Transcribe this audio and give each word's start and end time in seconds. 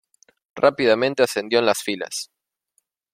Rápidamente 0.55 1.21
ascendió 1.21 1.59
en 1.59 1.67
las 1.67 1.83
filas. 1.83 2.31